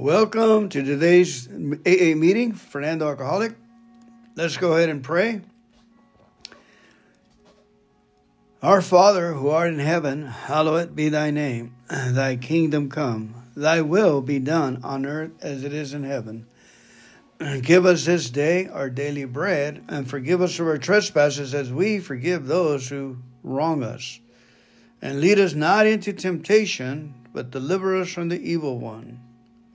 [0.00, 3.56] Welcome to today's AA meeting, Fernando Alcoholic.
[4.36, 5.40] Let's go ahead and pray.
[8.62, 11.74] Our Father, who art in heaven, hallowed be thy name.
[11.88, 16.46] Thy kingdom come, thy will be done on earth as it is in heaven.
[17.62, 21.98] Give us this day our daily bread, and forgive us of our trespasses as we
[21.98, 24.20] forgive those who wrong us.
[25.02, 29.24] And lead us not into temptation, but deliver us from the evil one.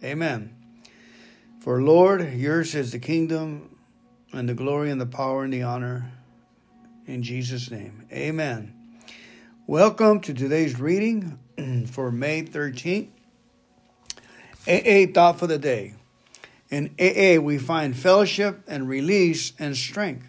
[0.03, 0.53] Amen.
[1.62, 3.77] For Lord, yours is the kingdom
[4.34, 6.11] and the glory and the power and the honor.
[7.07, 8.05] In Jesus' name.
[8.11, 8.73] Amen.
[9.66, 11.39] Welcome to today's reading
[11.89, 13.08] for May 13th.
[14.67, 15.94] AA thought for the day.
[16.70, 20.27] In AA, we find fellowship and release and strength.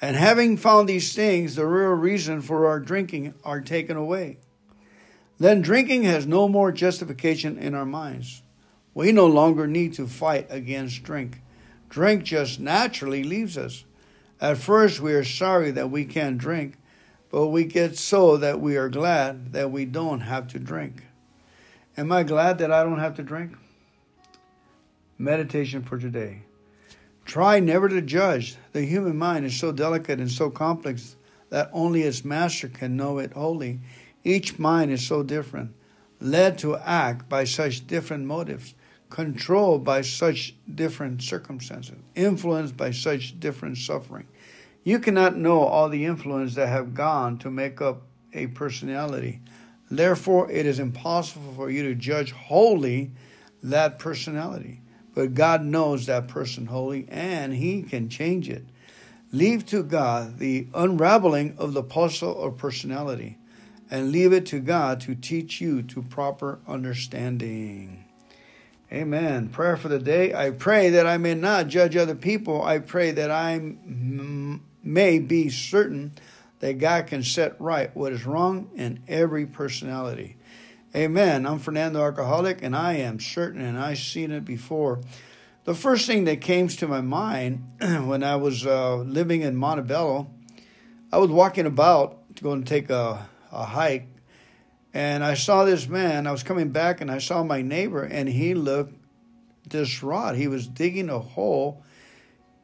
[0.00, 4.38] And having found these things, the real reason for our drinking are taken away.
[5.38, 8.42] Then drinking has no more justification in our minds.
[8.94, 11.40] We no longer need to fight against drink.
[11.88, 13.84] Drink just naturally leaves us.
[14.40, 16.76] At first, we are sorry that we can't drink,
[17.30, 21.04] but we get so that we are glad that we don't have to drink.
[21.96, 23.56] Am I glad that I don't have to drink?
[25.18, 26.42] Meditation for today.
[27.24, 28.56] Try never to judge.
[28.72, 31.16] The human mind is so delicate and so complex
[31.50, 33.80] that only its master can know it wholly.
[34.22, 35.74] Each mind is so different,
[36.20, 38.74] led to act by such different motives
[39.10, 44.26] controlled by such different circumstances, influenced by such different suffering.
[44.84, 49.40] You cannot know all the influence that have gone to make up a personality.
[49.90, 53.10] Therefore, it is impossible for you to judge wholly
[53.62, 54.80] that personality.
[55.14, 58.64] But God knows that person wholly, and He can change it.
[59.32, 63.36] Leave to God the unraveling of the puzzle of personality,
[63.90, 68.04] and leave it to God to teach you to proper understanding.
[68.90, 69.50] Amen.
[69.50, 70.34] Prayer for the day.
[70.34, 72.62] I pray that I may not judge other people.
[72.62, 76.12] I pray that I m- may be certain
[76.60, 80.36] that God can set right what is wrong in every personality.
[80.96, 81.44] Amen.
[81.44, 85.02] I'm Fernando Alcoholic, and I am certain, and I've seen it before.
[85.64, 90.30] The first thing that came to my mind when I was uh, living in Montebello,
[91.12, 94.08] I was walking about to go and take a, a hike
[94.94, 96.26] and I saw this man.
[96.26, 98.94] I was coming back and I saw my neighbor, and he looked
[99.68, 100.36] distraught.
[100.36, 101.82] He was digging a hole,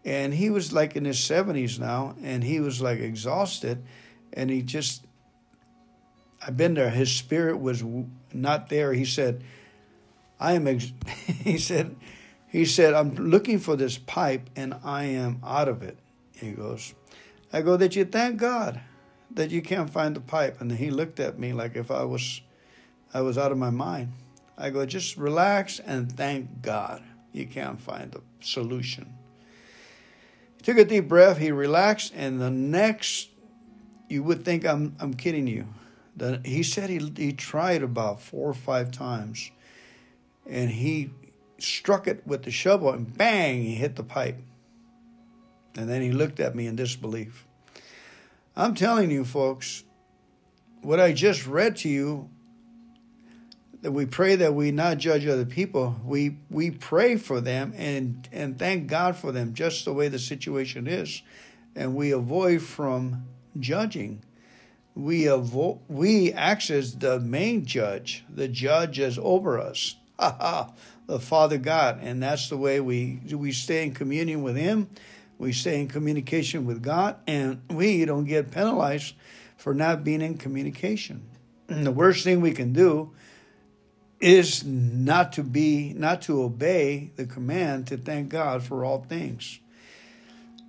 [0.04, 3.84] and he was like in his 70s now, and he was like exhausted.
[4.32, 5.04] And he just,
[6.44, 6.90] I've been there.
[6.90, 7.84] His spirit was
[8.32, 8.92] not there.
[8.92, 9.44] He said,
[10.40, 10.92] I am, ex-,
[11.26, 11.94] he said,
[12.48, 15.98] he said, I'm looking for this pipe and I am out of it.
[16.32, 16.94] He goes,
[17.52, 18.80] I go, that you thank God
[19.34, 20.60] that you can't find the pipe.
[20.60, 22.40] And he looked at me like if I was,
[23.12, 24.12] I was out of my mind.
[24.56, 27.02] I go, just relax and thank God
[27.32, 29.12] you can't find the solution.
[30.56, 33.28] He took a deep breath, he relaxed, and the next,
[34.08, 35.66] you would think I'm, I'm kidding you.
[36.16, 39.50] The, he said he, he tried about four or five times,
[40.46, 41.10] and he
[41.58, 44.38] struck it with the shovel, and bang, he hit the pipe.
[45.76, 47.44] And then he looked at me in disbelief.
[48.56, 49.82] I'm telling you, folks,
[50.80, 52.30] what I just read to you
[53.82, 55.96] that we pray that we not judge other people.
[56.04, 60.20] We we pray for them and and thank God for them just the way the
[60.20, 61.22] situation is,
[61.74, 63.24] and we avoid from
[63.58, 64.22] judging.
[64.94, 68.24] We avoid we act as the main judge.
[68.32, 69.96] The judge is over us.
[70.18, 70.72] Ha ha.
[71.06, 74.88] The Father God, and that's the way we we stay in communion with Him
[75.38, 79.14] we stay in communication with God, and we don't get penalized
[79.56, 81.22] for not being in communication.
[81.68, 83.12] And the worst thing we can do
[84.20, 89.58] is not to be, not to obey the command to thank God for all things.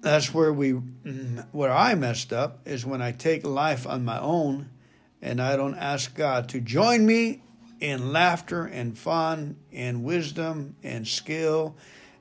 [0.02, 4.70] That's where we, where I messed up is when I take life on my own
[5.22, 7.42] and I don't ask God to join me
[7.80, 11.75] in laughter and fun and wisdom and skill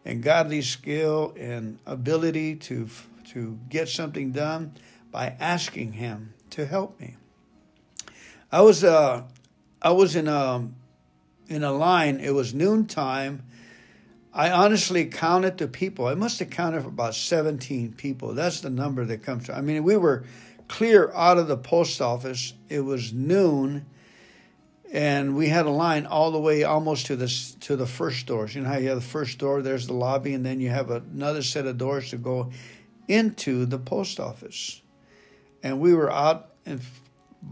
[0.05, 2.89] and godly skill and ability to
[3.25, 4.73] to get something done
[5.11, 7.17] by asking Him to help me.
[8.53, 9.23] I was uh,
[9.81, 10.69] I was in a
[11.49, 12.21] in a line.
[12.21, 13.43] It was noontime.
[14.33, 16.07] I honestly counted the people.
[16.07, 18.35] I must have counted for about seventeen people.
[18.35, 19.57] That's the number that comes to.
[19.57, 20.25] I mean, we were
[20.69, 22.55] clear out of the post office.
[22.69, 23.87] It was noon
[24.95, 27.27] and we had a line all the way almost to the
[27.61, 28.55] to the first doors.
[28.55, 30.89] You know how you have the first door, there's the lobby, and then you have
[30.89, 32.53] another set of doors to go
[33.09, 34.81] into the post office.
[35.65, 36.81] And we were out and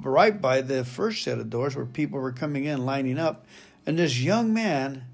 [0.00, 3.44] right by the first set of doors where people were coming in, lining up,
[3.84, 5.04] and this young man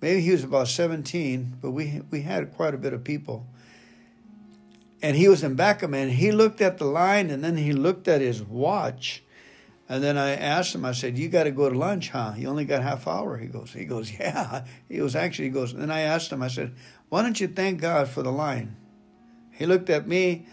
[0.00, 3.46] maybe he was about 17, but we we had quite a bit of people.
[5.00, 7.56] And he was in back of me, and he looked at the line, and then
[7.56, 9.22] he looked at his watch,
[9.88, 10.84] and then I asked him.
[10.84, 12.34] I said, "You got to go to lunch, huh?
[12.36, 15.72] You only got half hour." He goes, "He goes, yeah." He was actually he goes.
[15.72, 16.42] And then I asked him.
[16.42, 16.74] I said,
[17.08, 18.76] "Why don't you thank God for the line?"
[19.50, 20.46] He looked at me,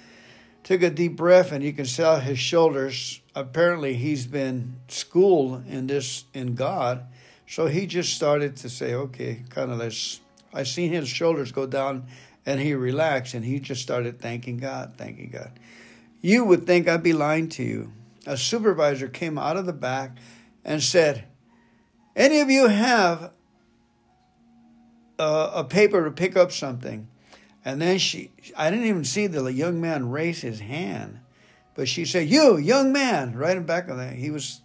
[0.64, 3.22] took a deep breath, and you can see his shoulders.
[3.36, 7.06] Apparently, he's been schooled in this in God
[7.48, 10.22] so he just started to say, okay, kind of let's.
[10.54, 12.06] I seen his shoulders go down
[12.46, 15.52] and he relaxed and he just started thanking God, thanking God.
[16.22, 17.92] You would think I'd be lying to you.
[18.26, 20.18] A supervisor came out of the back
[20.64, 21.26] and said,
[22.16, 23.32] Any of you have
[25.20, 27.08] a, a paper to pick up something?
[27.64, 31.20] And then she, I didn't even see the young man raise his hand,
[31.76, 34.14] but she said, You, young man, right in back of that.
[34.14, 34.62] He was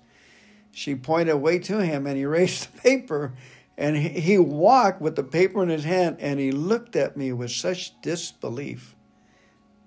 [0.72, 3.34] she pointed away to him and he raised the paper
[3.76, 7.50] and he walked with the paper in his hand and he looked at me with
[7.50, 8.94] such disbelief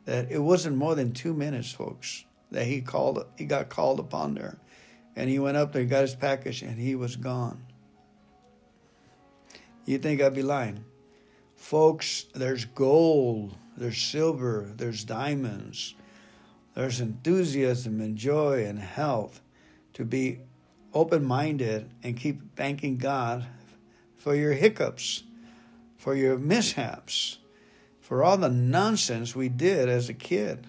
[0.06, 4.36] that it wasn't more than two minutes, folks, that he called he got called upon
[4.36, 4.58] there.
[5.16, 7.64] And he went up there, got his package, and he was gone.
[9.86, 10.86] You think I'd be lying?
[11.56, 15.94] Folks, there's gold, there's silver, there's diamonds,
[16.74, 19.42] there's enthusiasm and joy and health
[19.94, 20.40] to be
[20.94, 23.46] open minded and keep thanking God
[24.18, 25.24] for your hiccups,
[25.98, 27.40] for your mishaps,
[28.00, 30.68] for all the nonsense we did as a kid.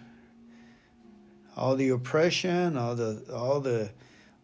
[1.56, 3.90] All the oppression, all the all the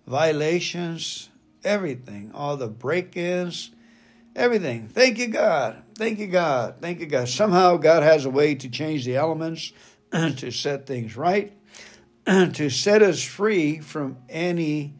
[0.06, 1.28] violations,
[1.64, 3.70] everything, all the break-ins,
[4.34, 4.88] everything.
[4.88, 5.82] Thank you, God.
[5.96, 6.76] Thank you, God.
[6.80, 7.28] Thank you, God.
[7.28, 9.72] Somehow God has a way to change the elements,
[10.12, 11.52] to set things right,
[12.26, 14.94] to set us free from any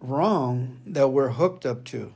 [0.00, 2.12] wrong that we're hooked up to.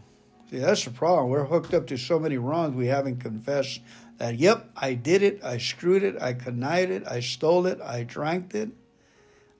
[0.51, 1.31] See, that's the problem.
[1.31, 3.81] We're hooked up to so many wrongs we haven't confessed
[4.19, 8.05] that, yep, I did it, I screwed it, I connived it, I stole it, I
[8.05, 8.71] drank it,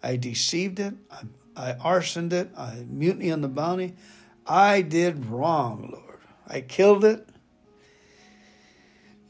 [0.03, 1.23] I deceived it, I,
[1.57, 3.95] I arsoned it, I mutiny on the bounty.
[4.47, 6.21] I did wrong, Lord.
[6.47, 7.27] I killed it.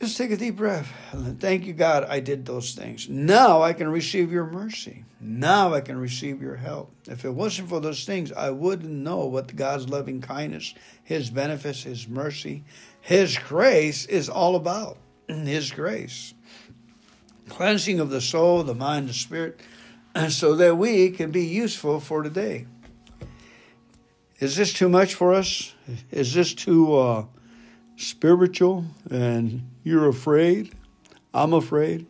[0.00, 0.93] Just take a deep breath.
[1.38, 3.09] Thank you, God, I did those things.
[3.09, 5.05] Now I can receive your mercy.
[5.20, 6.93] Now I can receive your help.
[7.09, 10.75] If it wasn't for those things, I wouldn't know what God's loving kindness,
[11.05, 12.65] His benefits, His mercy,
[13.00, 14.99] His grace is all about.
[15.29, 16.35] His grace.
[17.49, 19.61] Cleansing of the soul, the mind, the spirit,
[20.29, 22.67] so that we can be useful for today.
[24.41, 25.75] Is this too much for us?
[26.11, 27.25] Is this too uh,
[27.97, 30.75] spiritual and you're afraid?
[31.32, 32.06] I'm afraid.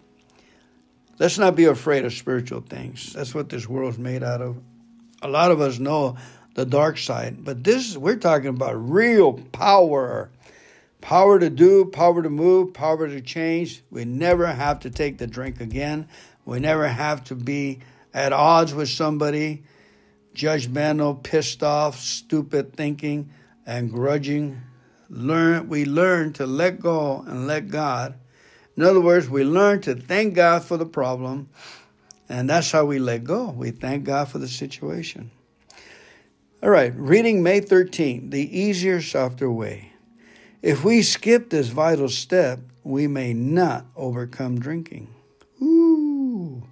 [1.19, 3.13] Let's not be afraid of spiritual things.
[3.13, 4.57] That's what this world's made out of.
[5.23, 6.17] A lot of us know
[6.55, 10.31] the dark side, but this we're talking about real power.
[11.05, 13.83] Power to do, power to move, power to change.
[13.91, 16.09] We never have to take the drink again.
[16.45, 17.81] We never have to be
[18.13, 19.63] at odds with somebody,
[20.35, 23.31] judgmental, pissed off, stupid thinking,
[23.67, 24.61] and grudging.
[25.09, 28.15] Learn we learn to let go and let God
[28.77, 31.49] in other words, we learn to thank God for the problem,
[32.29, 33.51] and that's how we let go.
[33.51, 35.31] We thank God for the situation.
[36.63, 39.93] All right, reading May 13, the easier, softer way.
[40.65, 45.13] If we skip this vital step, we may not overcome drinking.
[45.61, 46.63] Ooh,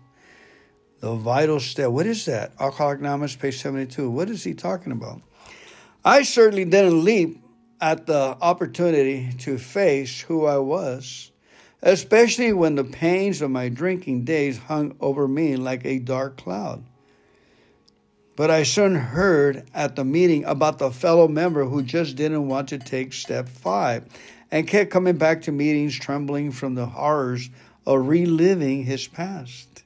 [1.00, 1.90] the vital step.
[1.90, 2.52] What is that?
[2.58, 4.08] Alcoholic Anonymous, page 72.
[4.08, 5.20] What is he talking about?
[6.02, 7.44] I certainly didn't leap
[7.82, 11.30] at the opportunity to face who I was
[11.82, 16.84] especially when the pains of my drinking days hung over me like a dark cloud.
[18.34, 22.68] But I soon heard at the meeting about the fellow member who just didn't want
[22.70, 24.04] to take step five
[24.50, 27.50] and kept coming back to meetings trembling from the horrors
[27.86, 29.84] of reliving his past.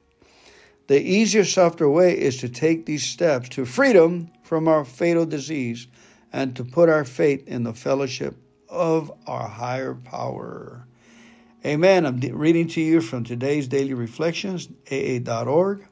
[0.86, 5.88] The easier, softer way is to take these steps to freedom from our fatal disease
[6.32, 8.36] and to put our faith in the fellowship
[8.68, 10.86] of our higher power.
[11.64, 12.06] Amen.
[12.06, 15.88] I'm reading to you from today's daily reflections, aa.org,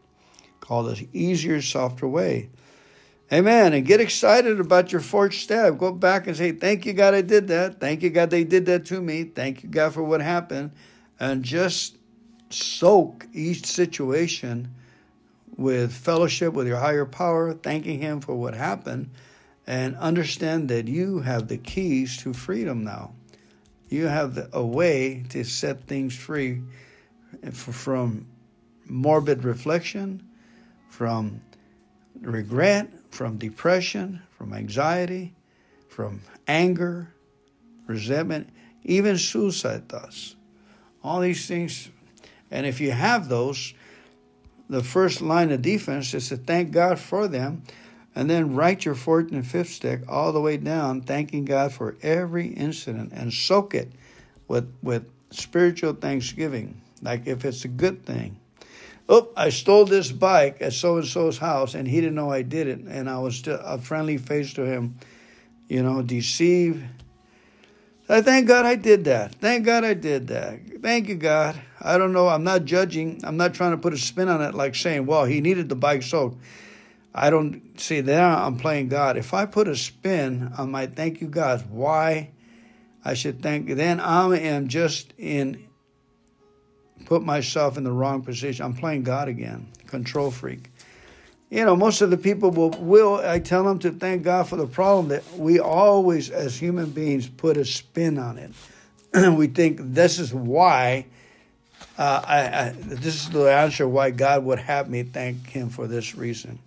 [0.65, 2.51] called The Easier, Softer Way.
[3.33, 3.73] Amen.
[3.73, 5.79] And get excited about your fourth step.
[5.79, 7.81] Go back and say, Thank you, God, I did that.
[7.81, 9.25] Thank you, God, they did that to me.
[9.25, 10.73] Thank you, God, for what happened.
[11.21, 11.97] And just
[12.51, 14.75] soak each situation
[15.57, 19.11] with fellowship with your higher power, thanking Him for what happened,
[19.67, 23.13] and understand that you have the keys to freedom now
[23.95, 26.63] you have a way to set things free
[27.53, 28.27] from
[28.87, 30.29] morbid reflection,
[30.95, 31.41] from
[32.21, 35.35] regret, from depression, from anxiety,
[35.89, 37.13] from anger,
[37.89, 38.49] resentment,
[38.85, 40.37] even suicide thoughts.
[41.03, 41.89] All these things.
[42.49, 43.75] And if you have those,
[44.71, 47.65] the first line of defense is to thank God for them
[48.15, 51.97] and then write your fourth and fifth stick all the way down, thanking God for
[52.03, 53.91] every incident and soak it
[54.47, 56.81] with, with spiritual thanksgiving.
[57.03, 58.39] Like if it's a good thing.
[59.09, 62.43] Oh, I stole this bike at so and so's house and he didn't know I
[62.43, 62.81] did it.
[62.81, 64.97] And I was still a friendly face to him,
[65.69, 66.83] you know, deceive.
[68.09, 69.35] I thank God I did that.
[69.37, 70.61] Thank God I did that.
[70.83, 71.61] Thank you, God.
[71.81, 72.29] I don't know.
[72.29, 73.21] I'm not judging.
[73.25, 75.75] I'm not trying to put a spin on it like saying, well, he needed the
[75.75, 76.39] bike soaked.
[77.15, 79.17] I don't see that I'm playing God.
[79.17, 82.31] If I put a spin on my thank you, God, why
[83.05, 85.69] I should thank, then I am just in,
[87.05, 88.65] put myself in the wrong position.
[88.65, 90.71] I'm playing God again, control freak.
[91.51, 94.57] You know, most of the people will, will, I tell them to thank God for
[94.57, 98.53] the problem that we always, as human beings, put a spin on it.
[99.37, 101.07] we think this is why,
[101.97, 105.87] uh, I, I, this is the answer why God would have me thank Him for
[105.87, 106.59] this reason.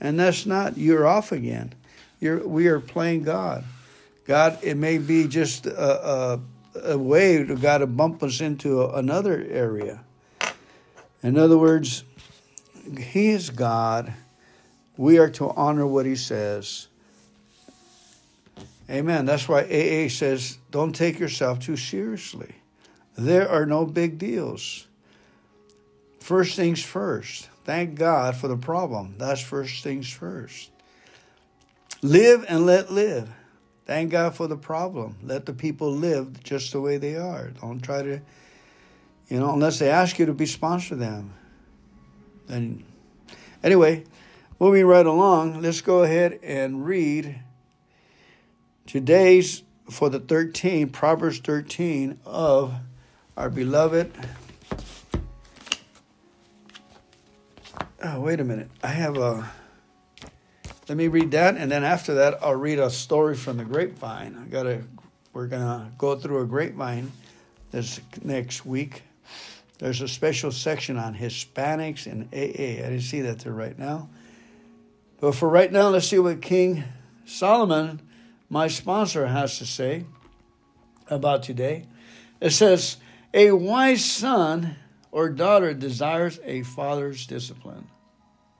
[0.00, 1.74] And that's not, you're off again.
[2.20, 3.64] You're, we are playing God.
[4.26, 6.40] God, it may be just a, a,
[6.74, 10.04] a way to God to bump us into another area.
[11.22, 12.04] In other words,
[12.98, 14.12] He is God.
[14.96, 16.88] We are to honor what He says.
[18.88, 19.24] Amen.
[19.24, 22.56] That's why AA says don't take yourself too seriously.
[23.16, 24.86] There are no big deals.
[26.18, 27.48] First things first.
[27.64, 29.14] Thank God for the problem.
[29.18, 30.70] That's first things first.
[32.02, 33.28] Live and let live.
[33.90, 35.16] Thank God for the problem.
[35.20, 37.48] Let the people live just the way they are.
[37.60, 38.20] Don't try to,
[39.28, 41.34] you know, unless they ask you to be sponsor them.
[42.46, 42.84] Then,
[43.64, 44.04] anyway,
[44.60, 47.40] moving right along, let's go ahead and read
[48.86, 52.72] today's for the 13, Proverbs 13 of
[53.36, 54.12] our beloved
[58.02, 58.70] Oh, wait a minute.
[58.84, 59.50] I have a.
[60.90, 64.36] Let me read that, and then after that, I'll read a story from the grapevine.
[64.36, 64.82] I gotta.
[65.32, 67.12] We're gonna go through a grapevine
[67.70, 69.04] this next week.
[69.78, 72.84] There's a special section on Hispanics and AA.
[72.84, 74.08] I didn't see that there right now.
[75.20, 76.82] But for right now, let's see what King
[77.24, 78.00] Solomon,
[78.48, 80.06] my sponsor, has to say
[81.06, 81.86] about today.
[82.40, 82.96] It says,
[83.32, 84.74] A wise son
[85.12, 87.86] or daughter desires a father's discipline.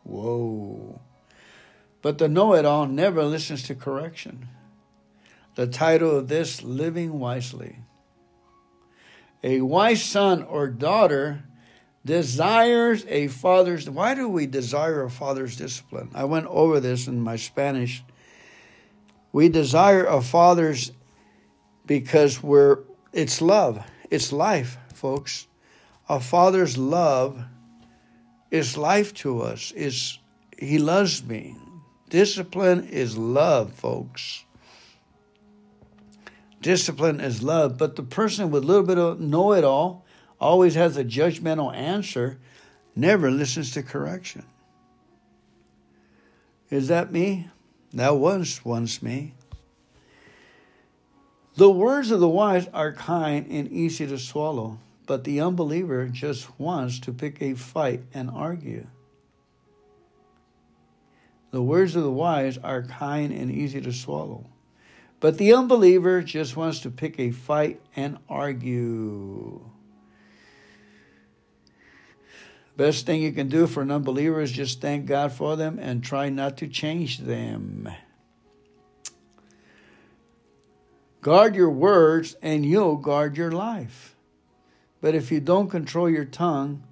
[0.05, 1.01] Whoa.
[2.03, 4.49] But the know it all never listens to correction.
[5.55, 7.77] The title of this, Living Wisely.
[9.43, 11.45] A wise son or daughter
[12.05, 13.89] desires a father's.
[13.89, 16.11] Why do we desire a father's discipline?
[16.15, 18.03] I went over this in my Spanish.
[19.33, 20.93] We desire a father's
[21.87, 22.79] because we're,
[23.13, 25.47] it's love, it's life, folks.
[26.09, 27.43] A father's love
[28.51, 29.73] is life to us.
[29.73, 30.19] Is
[30.59, 31.57] he loves me.
[32.11, 34.45] Discipline is love, folks.
[36.61, 40.05] Discipline is love, but the person with a little bit of know it all
[40.39, 42.39] always has a judgmental answer,
[42.95, 44.45] never listens to correction.
[46.69, 47.49] Is that me?
[47.95, 49.33] That was once me.
[51.55, 54.79] The words of the wise are kind and easy to swallow
[55.11, 58.87] but the unbeliever just wants to pick a fight and argue.
[61.51, 64.47] The words of the wise are kind and easy to swallow.
[65.19, 69.61] But the unbeliever just wants to pick a fight and argue.
[72.77, 76.03] Best thing you can do for an unbeliever is just thank God for them and
[76.03, 77.89] try not to change them.
[81.21, 84.17] Guard your words and you'll guard your life.
[85.03, 86.85] But if you don't control your tongue,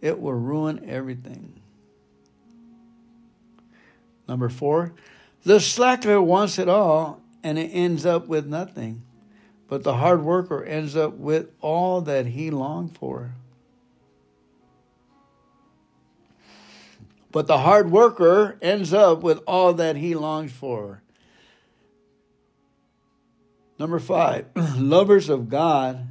[0.00, 1.61] it will ruin everything.
[4.28, 4.92] Number four,
[5.44, 9.02] the slacker wants it all and it ends up with nothing.
[9.68, 13.32] But the hard worker ends up with all that he longed for.
[17.30, 21.02] But the hard worker ends up with all that he longs for.
[23.78, 26.08] Number five, lovers of God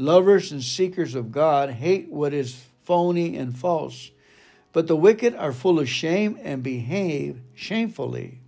[0.00, 4.10] Lovers and seekers of God hate what is phony and false,
[4.72, 8.40] but the wicked are full of shame and behave shamefully.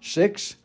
[0.00, 0.56] Six,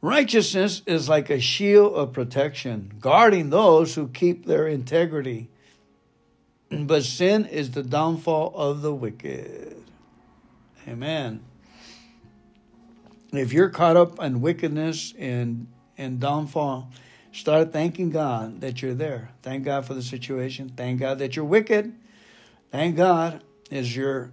[0.00, 5.48] righteousness is like a shield of protection, guarding those who keep their integrity.
[6.70, 9.76] But sin is the downfall of the wicked.
[10.86, 11.42] Amen.
[13.32, 15.66] If you're caught up in wickedness and
[15.98, 16.90] and downfall,
[17.32, 19.30] start thanking God that you're there.
[19.42, 20.72] Thank God for the situation.
[20.76, 21.92] Thank God that you're wicked.
[22.70, 24.32] Thank God is your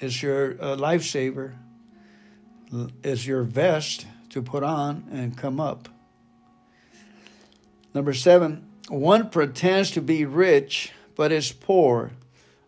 [0.00, 1.54] is your uh, lifesaver,
[3.02, 5.88] is your vest to put on and come up.
[7.94, 12.10] Number seven, one pretends to be rich but is poor.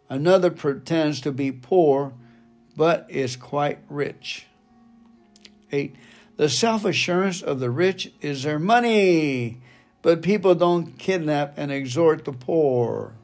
[0.09, 2.13] Another pretends to be poor
[2.77, 4.47] but is quite rich.
[5.73, 5.97] 8.
[6.37, 9.61] The self assurance of the rich is their money,
[10.03, 13.15] but people don't kidnap and exhort the poor.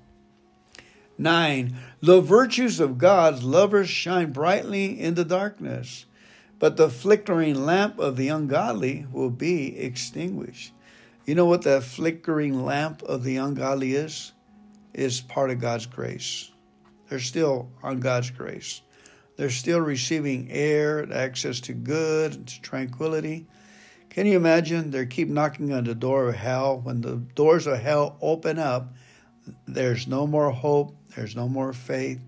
[1.18, 1.76] 9.
[2.00, 6.06] The virtues of God's lovers shine brightly in the darkness,
[6.58, 10.72] but the flickering lamp of the ungodly will be extinguished.
[11.24, 14.32] You know what that flickering lamp of the ungodly is?
[14.92, 16.50] Is part of God's grace.
[17.08, 18.82] They're still on God's grace.
[19.36, 23.46] They're still receiving air, access to good, to tranquility.
[24.10, 24.90] Can you imagine?
[24.90, 26.80] They keep knocking on the door of hell.
[26.80, 28.92] When the doors of hell open up,
[29.66, 32.20] there's no more hope, there's no more faith,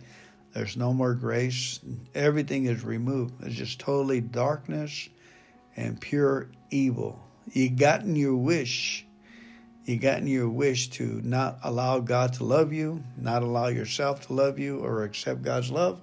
[0.52, 1.80] there's no more grace.
[2.14, 3.34] Everything is removed.
[3.42, 5.08] It's just totally darkness
[5.76, 7.20] and pure evil.
[7.52, 9.04] You gotten your wish.
[9.84, 14.32] You gotten your wish to not allow God to love you, not allow yourself to
[14.32, 16.00] love you or accept God's love.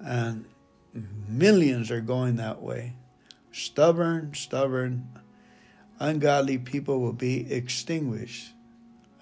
[0.00, 0.46] And
[1.28, 2.94] millions are going that way.
[3.52, 5.08] Stubborn, stubborn,
[6.00, 8.52] ungodly people will be extinguished.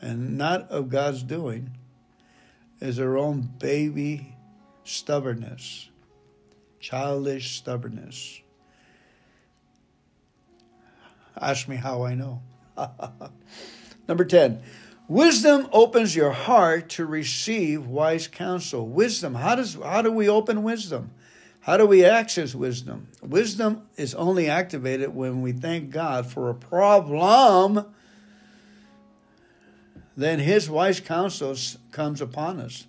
[0.01, 1.76] And not of God's doing,
[2.81, 4.37] is their own baby
[4.85, 5.89] stubbornness,
[6.81, 8.41] childish stubbornness.
[11.39, 12.43] Ask me how I know.
[14.09, 14.63] Number 10.
[15.09, 18.87] Wisdom opens your heart to receive wise counsel.
[18.87, 19.35] Wisdom.
[19.35, 21.11] How does how do we open wisdom?
[21.61, 23.09] How do we access wisdom?
[23.23, 27.87] Wisdom is only activated when we thank God for a problem.
[30.17, 31.55] Then his wise counsel
[31.93, 32.87] comes upon us.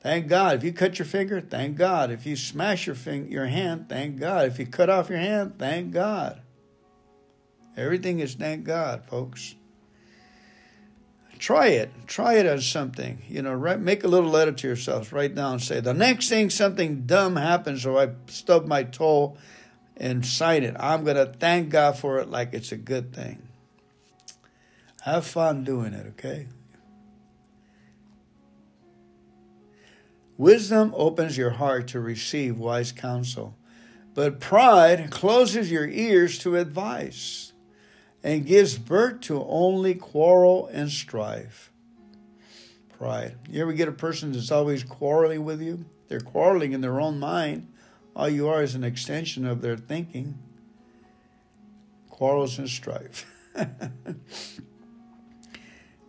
[0.00, 0.56] Thank God.
[0.56, 2.10] If you cut your finger, thank God.
[2.10, 4.46] If you smash your finger, your hand, thank God.
[4.46, 6.40] If you cut off your hand, thank God.
[7.76, 9.54] Everything is thank God, folks.
[11.38, 11.90] Try it.
[12.06, 13.22] Try it as something.
[13.28, 15.12] You know, write, make a little letter to yourselves.
[15.12, 15.54] Write down.
[15.54, 19.36] And say the next thing something dumb happens, or I stub my toe,
[19.96, 20.76] and sign it.
[20.78, 23.42] I'm gonna thank God for it like it's a good thing.
[25.02, 26.06] Have fun doing it.
[26.08, 26.46] Okay.
[30.36, 33.56] Wisdom opens your heart to receive wise counsel,
[34.14, 37.52] but pride closes your ears to advice
[38.22, 41.70] and gives birth to only quarrel and strife.
[42.98, 43.36] Pride.
[43.50, 45.84] You ever get a person that's always quarreling with you?
[46.08, 47.70] They're quarreling in their own mind.
[48.16, 50.38] All you are is an extension of their thinking.
[52.08, 53.26] Quarrels and strife.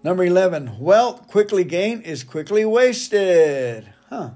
[0.04, 3.94] Number 11, wealth quickly gained is quickly wasted.
[4.10, 4.32] Huh.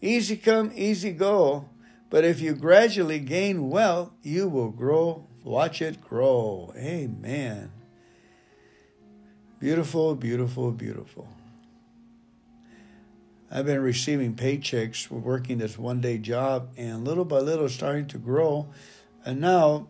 [0.00, 1.68] Easy come, easy go.
[2.10, 6.74] But if you gradually gain wealth, you will grow Watch it grow.
[6.76, 7.72] Amen.
[9.58, 11.26] Beautiful, beautiful, beautiful.
[13.50, 18.18] I've been receiving paychecks working this one day job and little by little starting to
[18.18, 18.68] grow.
[19.24, 19.88] And now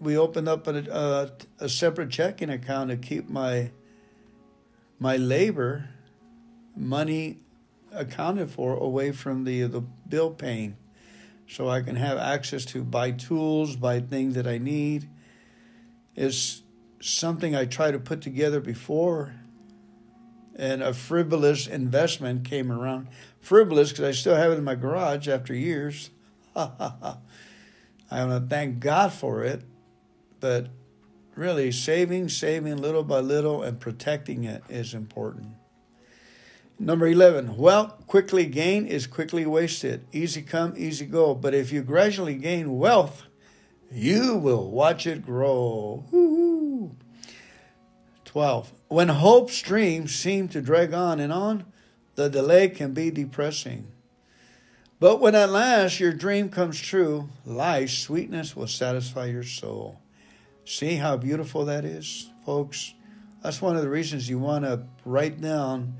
[0.00, 1.30] we opened up a, a,
[1.64, 3.70] a separate checking account to keep my
[4.98, 5.88] my labor
[6.76, 7.38] money
[7.92, 10.76] accounted for away from the the bill paying
[11.48, 15.08] so I can have access to buy tools, buy things that I need,
[16.14, 16.62] is
[17.00, 19.34] something I tried to put together before.
[20.56, 23.08] And a frivolous investment came around.
[23.40, 26.10] Frivolous because I still have it in my garage after years.
[26.56, 27.16] I
[28.10, 29.62] want to thank God for it,
[30.40, 30.68] but
[31.38, 35.52] really saving, saving little by little, and protecting it is important.
[36.78, 40.04] Number 11, wealth quickly gained is quickly wasted.
[40.12, 41.34] Easy come, easy go.
[41.34, 43.24] But if you gradually gain wealth,
[43.90, 46.04] you will watch it grow.
[46.10, 46.94] Woo-hoo.
[48.26, 51.64] 12, when hope's dreams seem to drag on and on,
[52.14, 53.88] the delay can be depressing.
[55.00, 60.00] But when at last your dream comes true, life's sweetness will satisfy your soul.
[60.68, 62.92] See how beautiful that is, folks?
[63.42, 65.94] That's one of the reasons you want to write down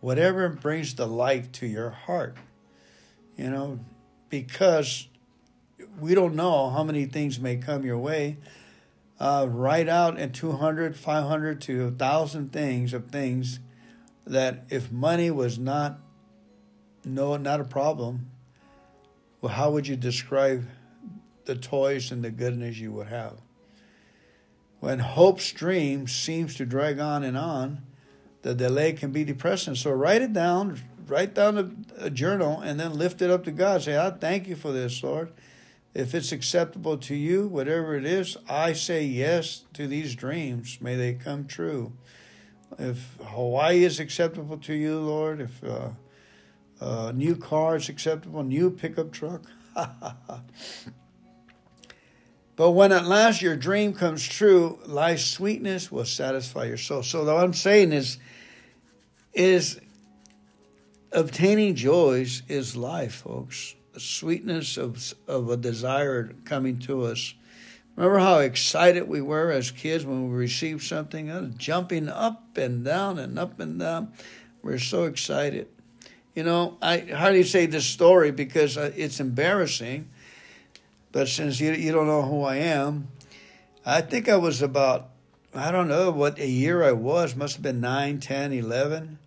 [0.00, 2.36] whatever brings the light to your heart.
[3.36, 3.80] You know,
[4.28, 5.08] because
[5.98, 8.36] we don't know how many things may come your way.
[9.18, 13.58] Uh, write out in 200, 500 to 1,000 things of things
[14.28, 15.98] that if money was not
[17.04, 18.30] no not a problem,
[19.40, 20.64] well, how would you describe
[21.46, 23.43] the toys and the goodness you would have.
[24.84, 27.80] When hope's dream seems to drag on and on,
[28.42, 29.76] the delay can be depressing.
[29.76, 33.50] So write it down, write down a, a journal, and then lift it up to
[33.50, 33.80] God.
[33.80, 35.32] Say, I thank you for this, Lord.
[35.94, 40.76] If it's acceptable to you, whatever it is, I say yes to these dreams.
[40.82, 41.94] May they come true.
[42.78, 45.92] If Hawaii is acceptable to you, Lord, if uh,
[46.82, 49.44] a new car is acceptable, new pickup truck.
[52.56, 57.02] but when at last your dream comes true, life's sweetness will satisfy your soul.
[57.02, 58.18] So what I'm saying is,
[59.32, 59.80] is
[61.12, 63.74] obtaining joys is life, folks.
[63.92, 67.34] The sweetness of of a desire coming to us.
[67.96, 71.54] Remember how excited we were as kids when we received something?
[71.56, 74.12] Jumping up and down and up and down.
[74.62, 75.68] We're so excited.
[76.34, 80.08] You know, I hardly say this story because uh, it's embarrassing,
[81.14, 83.06] but since you, you don't know who I am,
[83.86, 85.10] I think I was about,
[85.54, 89.18] I don't know what a year I was, must have been 9, 10, 11.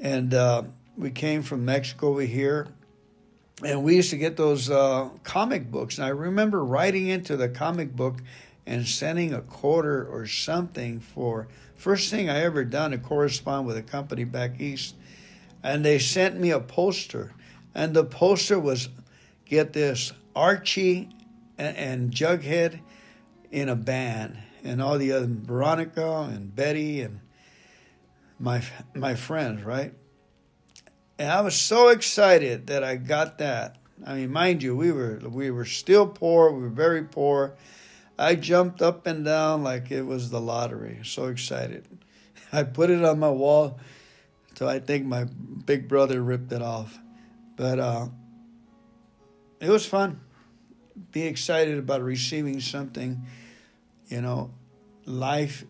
[0.00, 0.62] And uh,
[0.96, 2.68] we came from Mexico over here,
[3.64, 5.98] and we used to get those uh, comic books.
[5.98, 8.18] And I remember writing into the comic book
[8.64, 13.76] and sending a quarter or something for first thing I ever done to correspond with
[13.76, 14.94] a company back east
[15.66, 17.32] and they sent me a poster,
[17.74, 18.88] and the poster was,
[19.46, 21.08] get this, Archie
[21.58, 22.80] and, Jughead
[23.50, 27.20] in a band, and all the other Veronica and Betty and
[28.38, 28.62] my
[28.94, 29.94] my friends, right?
[31.18, 33.78] And I was so excited that I got that.
[34.06, 36.52] I mean, mind you, we were we were still poor.
[36.52, 37.56] We were very poor.
[38.18, 41.00] I jumped up and down like it was the lottery.
[41.04, 41.86] So excited.
[42.52, 43.78] I put it on my wall
[44.56, 46.98] so I think my big brother ripped it off.
[47.56, 48.08] But uh,
[49.60, 50.20] it was fun.
[51.12, 53.22] Be excited about receiving something.
[54.08, 54.50] You know,
[55.04, 55.64] life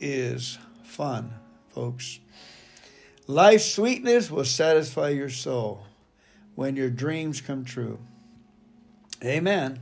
[0.00, 1.32] is fun,
[1.70, 2.20] folks.
[3.26, 5.86] Life's sweetness will satisfy your soul
[6.54, 7.98] when your dreams come true.
[9.24, 9.80] Amen.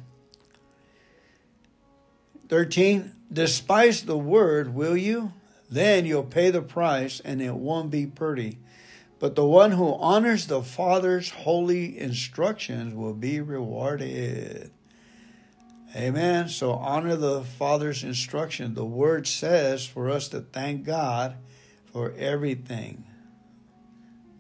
[2.49, 3.13] 13.
[3.33, 5.33] Despise the word, will you?
[5.71, 8.59] Then you'll pay the price and it won't be pretty.
[9.21, 14.73] But the one who honors the Father's holy instructions will be rewarded.
[15.95, 16.49] Amen.
[16.49, 18.75] So honor the Father's instruction.
[18.75, 21.37] The word says for us to thank God
[21.93, 23.05] for everything.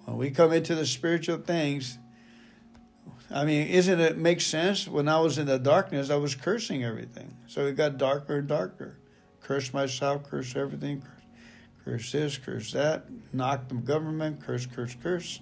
[0.04, 1.98] When we come into the spiritual things,
[3.32, 4.86] I mean, isn't it make sense?
[4.86, 7.36] When I was in the darkness, I was cursing everything.
[7.46, 8.98] So it got darker and darker.
[9.40, 11.02] Curse myself, curse everything,
[11.84, 15.40] curse this, curse that, knock the government, curse, curse, curse.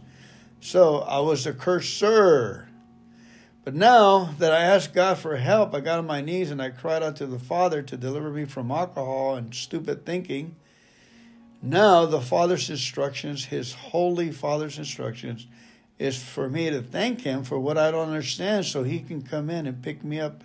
[0.61, 2.68] So I was a curser.
[3.69, 6.71] But now that I asked God for help, I got on my knees and I
[6.71, 10.57] cried out to the Father to deliver me from alcohol and stupid thinking.
[11.61, 15.47] Now the Father's instructions, His Holy Father's instructions,
[15.99, 19.51] is for me to thank Him for what I don't understand so He can come
[19.51, 20.45] in and pick me up,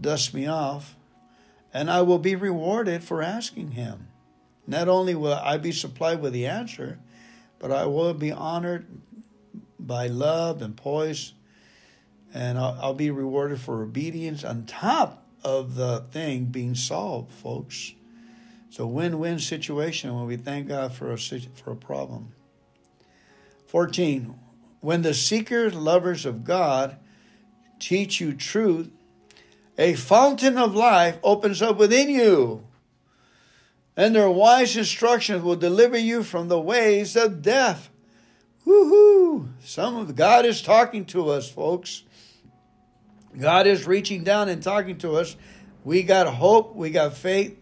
[0.00, 0.94] dust me off,
[1.74, 4.06] and I will be rewarded for asking Him.
[4.68, 7.00] Not only will I be supplied with the answer,
[7.58, 8.86] but I will be honored
[9.80, 11.32] by love and poise,
[12.36, 17.94] and I'll, I'll be rewarded for obedience on top of the thing being solved, folks.
[18.68, 22.32] It's a win-win situation when we thank God for a for a problem.
[23.68, 24.34] 14.
[24.80, 26.96] When the seekers, lovers of God,
[27.80, 28.90] teach you truth,
[29.78, 32.66] a fountain of life opens up within you
[33.96, 37.88] and their wise instructions will deliver you from the ways of death.
[38.66, 39.48] Woohoo!
[39.60, 42.02] Some of God is talking to us, folks.
[43.38, 45.36] God is reaching down and talking to us.
[45.84, 47.58] We got hope, we got faith,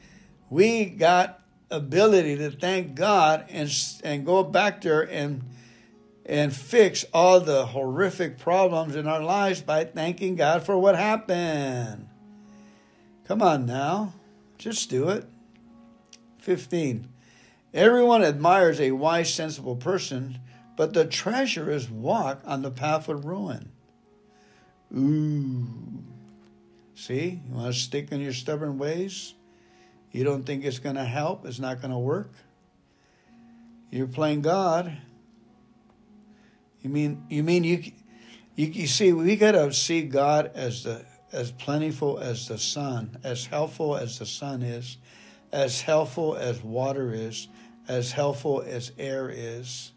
[0.48, 3.70] we got ability to thank God and
[4.02, 5.42] and go back there and
[6.26, 12.08] and fix all the horrific problems in our lives by thanking God for what happened.
[13.26, 14.14] Come on now.
[14.56, 15.26] Just do it.
[16.38, 17.08] 15.
[17.72, 20.38] Everyone admires a wise, sensible person,
[20.76, 23.72] but the treasurers walk on the path of ruin.
[24.96, 25.66] Ooh.
[26.94, 29.34] See, you want to stick in your stubborn ways?
[30.12, 31.44] You don't think it's going to help?
[31.44, 32.30] It's not going to work?
[33.90, 34.96] You're playing God.
[36.82, 37.92] You mean you mean you
[38.56, 43.18] you, you see we got to see God as the as plentiful as the sun,
[43.24, 44.98] as helpful as the sun is,
[45.50, 47.48] as helpful as water is,
[47.88, 49.92] as helpful as air is,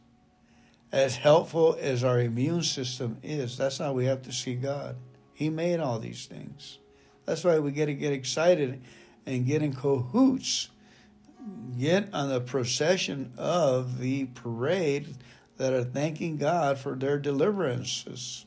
[0.92, 3.58] as helpful as our immune system is.
[3.58, 4.96] That's how we have to see God.
[5.34, 6.80] He made all these things.
[7.26, 8.82] That's why we got to get excited
[9.26, 10.70] and get in cahoots.
[11.78, 15.16] Get on the procession of the parade
[15.58, 18.46] that are thanking God for their deliverances.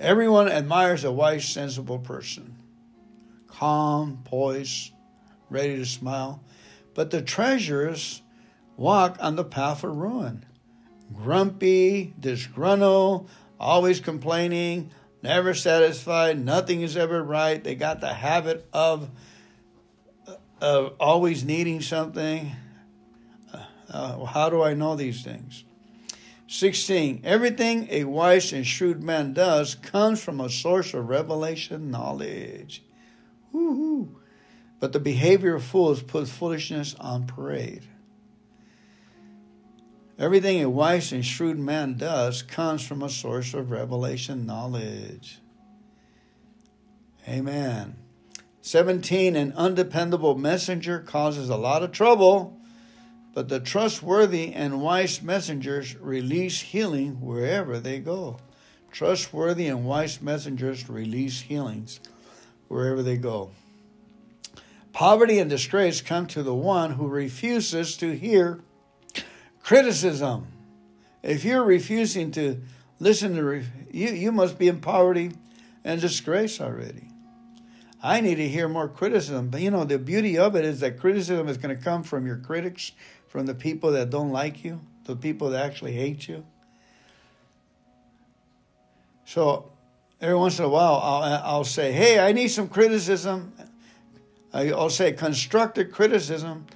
[0.00, 2.56] Everyone admires a wise, sensible person,
[3.46, 4.92] calm, poised,
[5.48, 6.42] ready to smile.
[6.94, 8.22] But the treasurers
[8.76, 10.44] walk on the path of ruin.
[11.14, 13.28] Grumpy, disgruntled,
[13.60, 14.90] always complaining,
[15.22, 17.62] never satisfied, nothing is ever right.
[17.62, 19.10] They got the habit of,
[20.60, 22.52] of always needing something.
[23.90, 25.64] Uh, how do I know these things?
[26.48, 27.22] 16.
[27.24, 32.82] Everything a wise and shrewd man does comes from a source of revelation knowledge.
[33.52, 34.18] Woo-hoo.
[34.80, 37.84] But the behavior of fools puts foolishness on parade.
[40.22, 45.40] Everything a wise and shrewd man does comes from a source of revelation knowledge.
[47.28, 47.96] Amen.
[48.62, 49.36] 17.
[49.36, 52.58] An undependable messenger causes a lot of trouble
[53.34, 58.38] but the trustworthy and wise messengers release healing wherever they go.
[58.90, 61.98] Trustworthy and wise messengers release healings
[62.68, 63.50] wherever they go.
[64.92, 68.60] Poverty and disgrace come to the one who refuses to hear
[69.62, 70.46] criticism.
[71.22, 72.60] If you're refusing to
[72.98, 75.32] listen to, you, you must be in poverty
[75.84, 77.08] and disgrace already.
[78.02, 79.48] I need to hear more criticism.
[79.48, 82.26] But you know, the beauty of it is that criticism is going to come from
[82.26, 82.92] your critics,
[83.28, 86.44] from the people that don't like you, the people that actually hate you.
[89.24, 89.70] So
[90.20, 93.52] every once in a while, I'll, I'll say, hey, I need some criticism.
[94.52, 96.66] I'll say constructive criticism,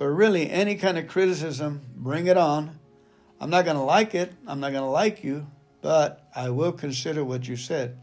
[0.00, 2.78] but really any kind of criticism, bring it on.
[3.38, 4.32] I'm not going to like it.
[4.46, 5.46] I'm not going to like you,
[5.82, 7.98] but I will consider what you said.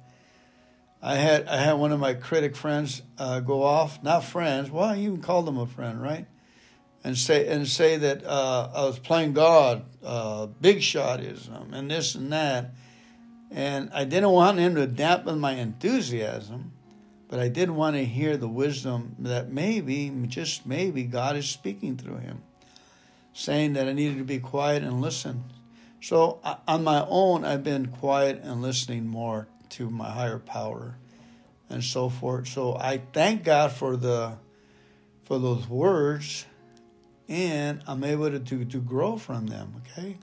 [1.01, 4.69] I had I had one of my critic friends uh, go off, not friends.
[4.69, 6.27] Well, you can call them a friend, right?
[7.03, 12.13] and say and say that uh, I was playing God, uh, big shotism, and this
[12.13, 12.75] and that.
[13.49, 16.73] And I didn't want him to dampen my enthusiasm,
[17.27, 21.97] but I did want to hear the wisdom that maybe, just maybe, God is speaking
[21.97, 22.41] through him,
[23.33, 25.43] saying that I needed to be quiet and listen.
[26.01, 30.97] So on my own, I've been quiet and listening more to my higher power,
[31.69, 32.47] and so forth.
[32.47, 34.37] So I thank God for the
[35.25, 36.45] for those words
[37.29, 40.17] and I'm able to, to, to grow from them, okay?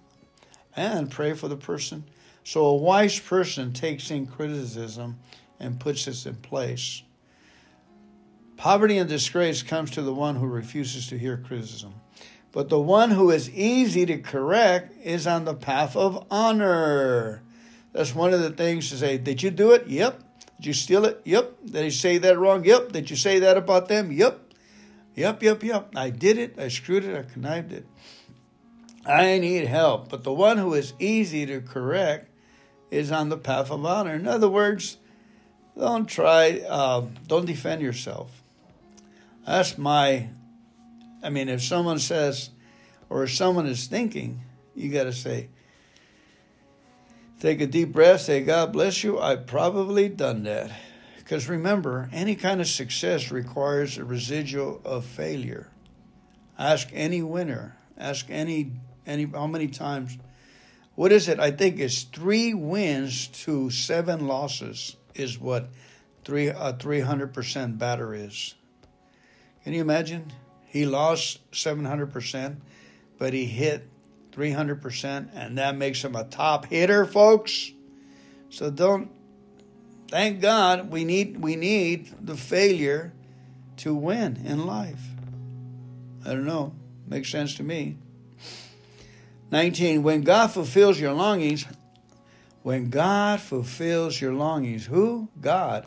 [0.75, 2.05] And pray for the person.
[2.45, 5.19] So a wise person takes in criticism
[5.61, 7.03] and puts this in place.
[8.57, 11.95] Poverty and disgrace comes to the one who refuses to hear criticism.
[12.53, 17.43] But the one who is easy to correct is on the path of honor.
[17.93, 19.89] That's one of the things to say, Did you do it?
[19.89, 20.23] Yep.
[20.57, 21.21] Did you steal it?
[21.25, 21.57] Yep.
[21.67, 22.65] Did you say that wrong?
[22.65, 22.93] Yep.
[22.93, 24.13] Did you say that about them?
[24.13, 24.41] Yep.
[25.17, 25.93] Yep, yep, yep.
[25.95, 26.59] I did it.
[26.59, 27.17] I screwed it.
[27.17, 27.87] I connived it.
[29.07, 30.09] I need help.
[30.09, 32.31] But the one who is easy to correct
[32.91, 34.15] is on the path of honor.
[34.15, 34.97] In other words,
[35.79, 38.43] don't try, uh, don't defend yourself.
[39.47, 40.29] That's my,
[41.23, 42.51] I mean, if someone says,
[43.11, 44.41] or if someone is thinking,
[44.75, 45.49] you got to say,
[47.41, 49.19] take a deep breath, say, God bless you.
[49.19, 50.71] I've probably done that.
[51.17, 55.71] Because remember, any kind of success requires a residual of failure.
[56.59, 57.77] Ask any winner.
[57.97, 58.73] Ask any
[59.07, 60.19] any how many times.
[60.95, 61.41] What is it?
[61.41, 65.71] I think it's three wins to seven losses is what
[66.25, 68.55] three a three hundred percent batter is.
[69.63, 70.33] Can you imagine?
[70.67, 72.61] He lost seven hundred percent,
[73.19, 73.89] but he hit
[74.33, 77.71] three hundred percent, and that makes him a top hitter, folks.
[78.51, 79.11] So don't
[80.15, 83.13] Thank God we need we need the failure
[83.79, 85.01] to win in life.
[86.25, 86.73] I don't know.
[87.09, 87.97] Makes sense to me.
[89.51, 90.03] 19.
[90.05, 91.65] When God fulfills your longings,
[92.65, 95.29] when God fulfills your longings, who?
[95.39, 95.87] God.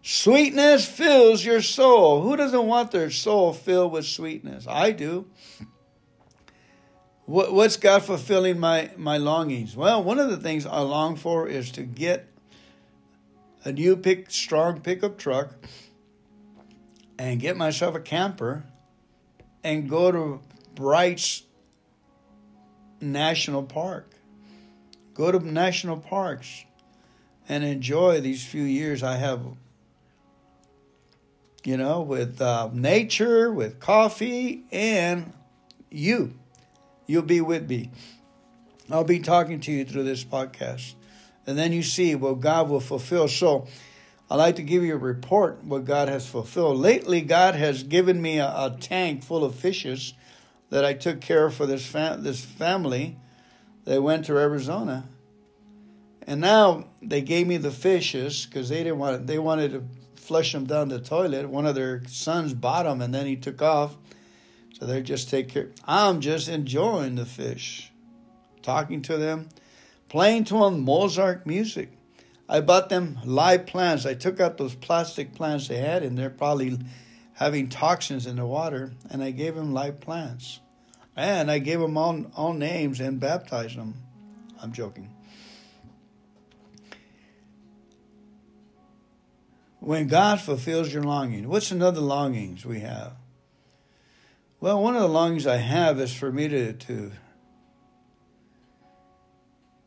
[0.00, 2.22] Sweetness fills your soul.
[2.22, 4.66] Who doesn't want their soul filled with sweetness?
[4.66, 5.26] I do.
[7.26, 9.76] What's God fulfilling my, my longings?
[9.76, 12.26] Well, one of the things I long for is to get
[13.62, 15.52] a new pick, strong pickup truck
[17.18, 18.64] and get myself a camper
[19.62, 20.40] and go to
[20.74, 21.42] Bryce
[23.02, 24.14] National Park.
[25.14, 26.64] Go to national parks
[27.48, 29.42] and enjoy these few years I have,
[31.64, 35.32] you know, with uh, nature, with coffee, and
[35.90, 36.34] you.
[37.06, 37.90] You'll be with me.
[38.90, 40.94] I'll be talking to you through this podcast
[41.46, 43.28] And then you see what God will fulfill.
[43.28, 43.66] So
[44.30, 46.78] I'd like to give you a report what God has fulfilled.
[46.78, 50.14] Lately, God has given me a, a tank full of fishes
[50.70, 53.16] that I took care of for this this family.
[53.84, 55.08] They went to Arizona,
[56.26, 59.26] and now they gave me the fishes because they didn't want.
[59.26, 59.84] They wanted to
[60.16, 61.48] flush them down the toilet.
[61.48, 63.96] One of their sons bought them, and then he took off.
[64.78, 65.70] So they just take care.
[65.84, 67.92] I'm just enjoying the fish,
[68.62, 69.50] talking to them,
[70.08, 71.92] playing to them Mozart music.
[72.48, 74.04] I bought them live plants.
[74.04, 76.78] I took out those plastic plants they had and they're probably
[77.34, 80.60] having toxins in the water, and I gave them live plants.
[81.16, 83.94] And I gave them all, all names and baptized them.
[84.60, 85.10] I'm joking.
[89.80, 93.12] When God fulfills your longing, what's another longings we have?
[94.58, 97.12] Well, one of the longings I have is for me to to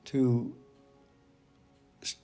[0.05, 0.55] to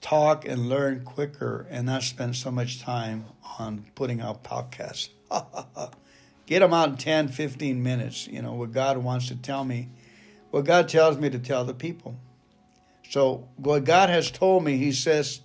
[0.00, 3.24] talk and learn quicker and not spend so much time
[3.58, 5.08] on putting out podcasts.
[6.46, 9.88] Get them out in 10, 15 minutes, you know, what God wants to tell me,
[10.50, 12.16] what God tells me to tell the people.
[13.08, 15.40] So, what God has told me, He says,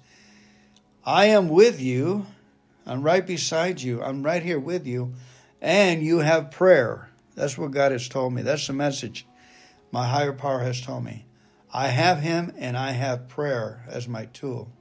[1.05, 2.25] I am with you.
[2.85, 4.01] I'm right beside you.
[4.01, 5.13] I'm right here with you.
[5.61, 7.09] And you have prayer.
[7.35, 8.41] That's what God has told me.
[8.41, 9.25] That's the message
[9.91, 11.25] my higher power has told me.
[11.73, 14.71] I have Him and I have prayer as my tool.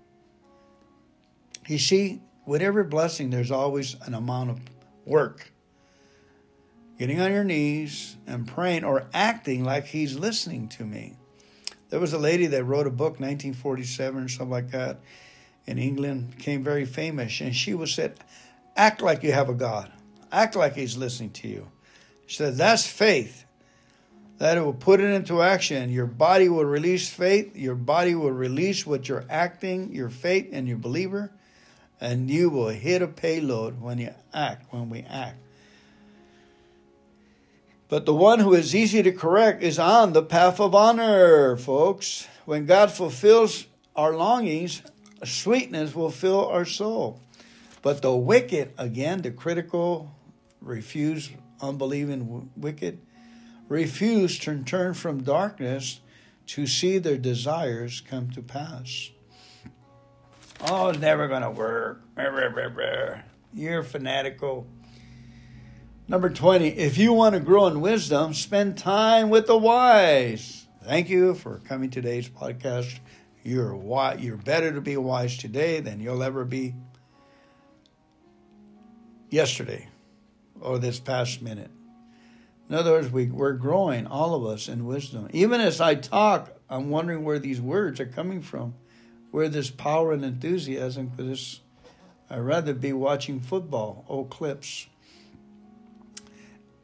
[1.66, 4.60] You see, with every blessing, there's always an amount of
[5.04, 5.52] work.
[6.98, 11.16] Getting on your knees and praying or acting like He's listening to me.
[11.90, 15.00] There was a lady that wrote a book, 1947 or something like that,
[15.66, 18.18] in England, became very famous, and she was said,
[18.76, 19.92] "Act like you have a God.
[20.32, 21.68] Act like He's listening to you."
[22.26, 23.44] She said, "That's faith."
[24.38, 25.90] that it will put it into action.
[25.90, 27.56] Your body will release faith.
[27.56, 31.32] Your body will release what you're acting, your faith, and your believer,
[32.00, 35.38] and you will hit a payload when you act, when we act.
[37.88, 42.28] But the one who is easy to correct is on the path of honor, folks.
[42.44, 44.82] When God fulfills our longings,
[45.24, 47.20] sweetness will fill our soul.
[47.80, 50.14] But the wicked, again, the critical,
[50.60, 51.30] refuse,
[51.62, 53.00] unbelieving wicked,
[53.68, 56.00] refuse to turn from darkness
[56.48, 59.10] to see their desires come to pass.
[60.62, 62.02] Oh, it's never going to work.
[63.54, 64.66] You're fanatical.
[66.10, 70.66] Number 20, if you want to grow in wisdom, spend time with the wise.
[70.82, 72.98] Thank you for coming to today's podcast.
[73.44, 73.78] You're
[74.18, 76.74] you're better to be wise today than you'll ever be
[79.28, 79.86] yesterday
[80.58, 81.70] or this past minute.
[82.70, 85.28] In other words, we, we're growing, all of us, in wisdom.
[85.34, 88.74] Even as I talk, I'm wondering where these words are coming from,
[89.30, 91.60] where this power and enthusiasm, because
[92.30, 94.86] I'd rather be watching football, old clips.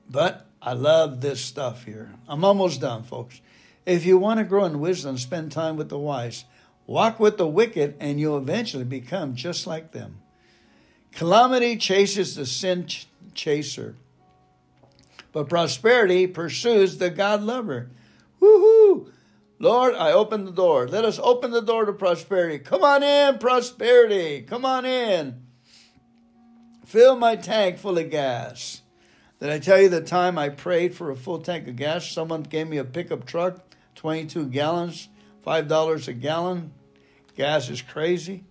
[0.08, 2.12] But I love this stuff here.
[2.28, 3.40] I'm almost done, folks.
[3.86, 6.44] If you want to grow in wisdom, spend time with the wise.
[6.86, 10.20] Walk with the wicked, and you'll eventually become just like them.
[11.12, 13.96] Calamity chases the sin ch- chaser
[15.34, 17.90] but prosperity pursues the God lover.
[18.40, 19.10] Woohoo!
[19.58, 20.86] Lord, I open the door.
[20.86, 22.60] Let us open the door to prosperity.
[22.60, 24.42] Come on in, prosperity.
[24.42, 25.42] Come on in.
[26.86, 28.82] Fill my tank full of gas.
[29.40, 32.08] Did I tell you the time I prayed for a full tank of gas?
[32.08, 33.60] Someone gave me a pickup truck,
[33.96, 35.08] 22 gallons,
[35.46, 36.72] $5 a gallon.
[37.36, 38.44] Gas is crazy.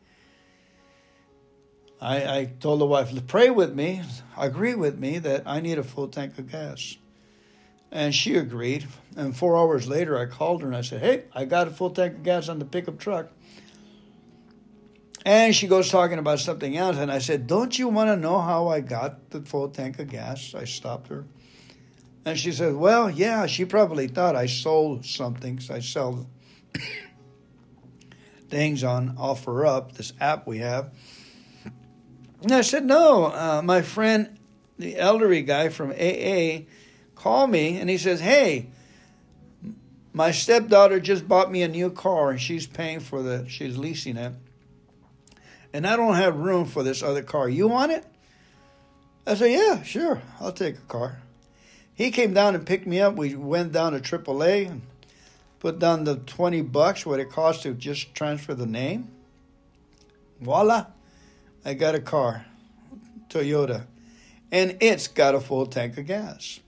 [2.01, 4.01] I, I told the wife, pray with me,
[4.37, 6.97] agree with me that I need a full tank of gas.
[7.91, 8.87] And she agreed.
[9.15, 11.91] And four hours later, I called her and I said, Hey, I got a full
[11.91, 13.31] tank of gas on the pickup truck.
[15.25, 16.97] And she goes talking about something else.
[16.97, 20.09] And I said, Don't you want to know how I got the full tank of
[20.09, 20.53] gas?
[20.53, 21.25] I stopped her.
[22.25, 26.27] And she said, Well, yeah, she probably thought I sold something because I sell
[28.49, 30.91] things on OfferUp, this app we have.
[32.41, 34.37] And I said, No, uh, my friend,
[34.77, 36.65] the elderly guy from AA,
[37.15, 38.67] called me and he says, Hey,
[40.11, 44.17] my stepdaughter just bought me a new car and she's paying for the, she's leasing
[44.17, 44.33] it.
[45.73, 47.49] And I don't have room for this other car.
[47.49, 48.05] You want it?
[49.25, 51.17] I said, Yeah, sure, I'll take a car.
[51.95, 53.15] He came down and picked me up.
[53.15, 54.81] We went down to AAA and
[55.59, 59.09] put down the 20 bucks, what it cost to just transfer the name.
[60.41, 60.87] Voila.
[61.65, 62.45] I got a car,
[63.29, 63.85] Toyota,
[64.51, 66.59] and it's got a full tank of gas.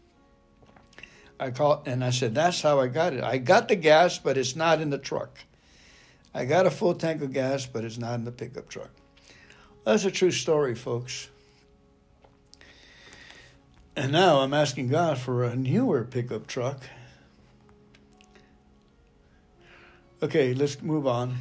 [1.37, 3.23] I called and I said, That's how I got it.
[3.23, 5.39] I got the gas, but it's not in the truck.
[6.36, 8.89] I got a full tank of gas, but it's not in the pickup truck.
[9.86, 11.29] That's a true story, folks.
[13.95, 16.81] And now I'm asking God for a newer pickup truck.
[20.21, 21.38] Okay, let's move on.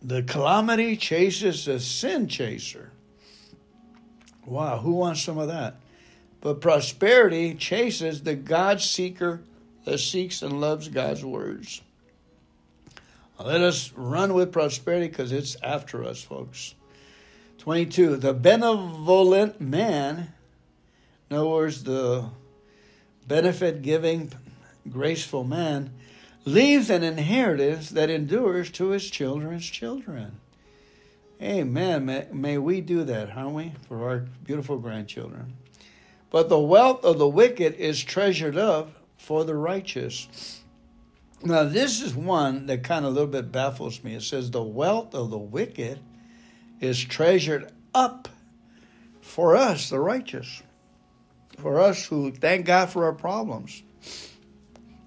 [0.00, 2.92] The calamity chases the sin chaser.
[4.44, 5.74] Wow, who wants some of that?
[6.40, 9.42] But prosperity chases the God seeker
[9.86, 11.80] that seeks and loves God's words.
[13.38, 16.74] Let us run with prosperity because it's after us, folks.
[17.58, 18.16] 22.
[18.16, 20.32] The benevolent man,
[21.30, 22.24] in other words, the
[23.28, 24.32] benefit giving,
[24.90, 25.92] graceful man,
[26.44, 30.40] leaves an inheritance that endures to his children's children.
[31.40, 32.06] Amen.
[32.06, 35.52] May, may we do that, aren't we, for our beautiful grandchildren?
[36.30, 40.62] But the wealth of the wicked is treasured up for the righteous.
[41.42, 44.14] Now, this is one that kind of a little bit baffles me.
[44.14, 46.00] It says, The wealth of the wicked
[46.80, 48.28] is treasured up
[49.20, 50.62] for us, the righteous,
[51.58, 53.82] for us who thank God for our problems.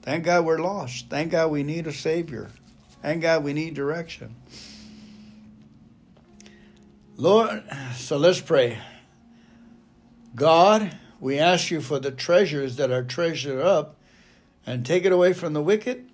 [0.02, 1.10] Thank God we're lost.
[1.10, 2.50] Thank God we need a Savior.
[3.02, 4.36] Thank God we need direction.
[7.16, 7.64] Lord,
[7.96, 8.80] so let's pray.
[10.36, 13.99] God, we ask you for the treasures that are treasured up
[14.66, 16.10] and take it away from the wicked,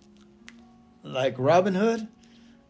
[1.04, 2.08] like Robin Hood,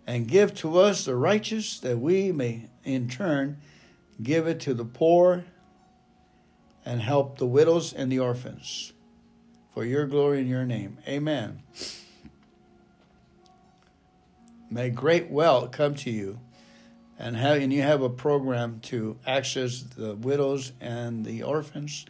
[0.07, 3.57] and give to us the righteous that we may in turn
[4.21, 5.45] give it to the poor
[6.86, 8.93] and help the widows and the orphans
[9.73, 10.97] for your glory and your name.
[11.07, 11.61] Amen.
[14.69, 16.39] May great wealth come to you
[17.17, 22.05] and have and you have a program to access the widows and the orphans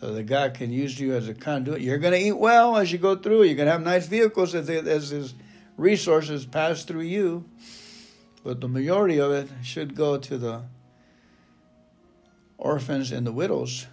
[0.00, 1.80] so that God can use you as a conduit.
[1.80, 3.44] You're going to eat well as you go through.
[3.44, 5.34] You're going to have nice vehicles as, as His
[5.76, 7.44] resources pass through you.
[8.44, 10.62] But the majority of it should go to the
[12.58, 13.86] orphans and the widows.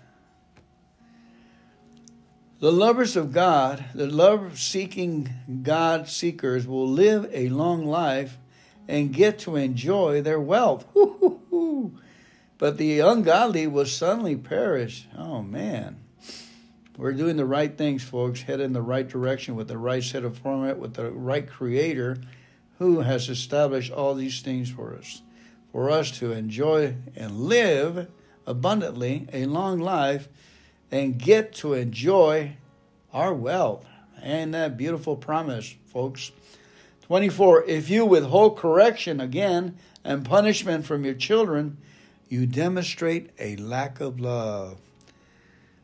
[2.59, 5.29] The lovers of God, the love seeking
[5.63, 8.37] God seekers, will live a long life
[8.87, 10.85] and get to enjoy their wealth.
[12.57, 15.07] But the ungodly will suddenly perish.
[15.17, 15.97] Oh, man.
[16.95, 20.23] We're doing the right things, folks, head in the right direction with the right set
[20.23, 22.17] of format, with the right creator
[22.77, 25.21] who has established all these things for us.
[25.71, 28.07] For us to enjoy and live
[28.45, 30.27] abundantly a long life
[30.91, 32.57] and get to enjoy
[33.11, 33.85] our wealth.
[34.21, 36.31] And that beautiful promise, folks.
[37.01, 37.65] 24.
[37.65, 41.77] If you withhold correction again and punishment from your children,
[42.33, 44.79] you demonstrate a lack of love.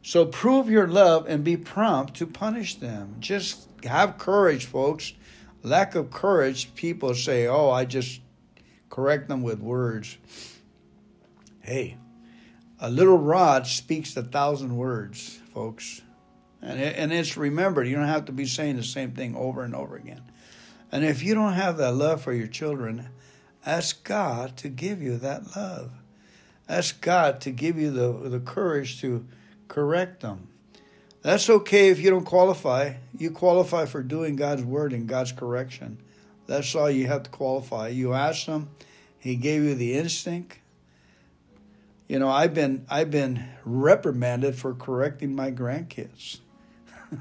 [0.02, 3.18] So prove your love and be prompt to punish them.
[3.20, 5.14] Just have courage, folks.
[5.62, 8.22] Lack of courage, people say, oh, I just
[8.90, 10.18] correct them with words.
[11.60, 11.98] Hey,
[12.80, 16.02] a little rod speaks a thousand words, folks.
[16.64, 17.88] And, it, and it's remembered.
[17.88, 20.24] You don't have to be saying the same thing over and over again.
[20.92, 23.10] And if you don't have that love for your children,
[23.68, 25.92] ask God to give you that love.
[26.70, 29.26] Ask God to give you the, the courage to
[29.68, 30.48] correct them.
[31.22, 32.94] That's okay if you don't qualify.
[33.18, 35.98] You qualify for doing God's word and God's correction.
[36.48, 37.90] That's all you have to qualify.
[37.90, 38.70] You ask Him,
[39.18, 40.60] He gave you the instinct,
[42.10, 46.40] you know, I've been I've been reprimanded for correcting my grandkids.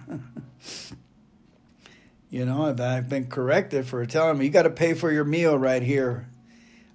[2.30, 5.59] you know, I've been corrected for telling them you got to pay for your meal
[5.59, 6.30] right here.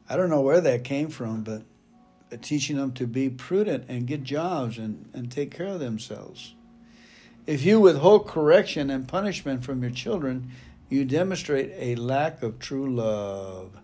[0.09, 1.61] I don't know where that came from, but
[2.33, 6.55] Uh, teaching them to be prudent and get jobs and, and take care of themselves.
[7.45, 10.49] If you withhold correction and punishment from your children,
[10.89, 13.77] you demonstrate a lack of true love.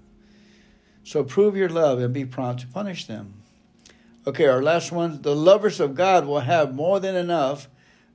[1.03, 3.35] So prove your love and be prompt to punish them.
[4.25, 5.21] Okay, our last one.
[5.21, 7.67] The lovers of God will have more than enough,